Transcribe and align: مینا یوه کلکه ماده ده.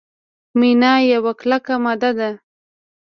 مینا 0.59 0.93
یوه 1.13 1.31
کلکه 1.41 1.75
ماده 1.83 2.11
ده. 2.17 2.29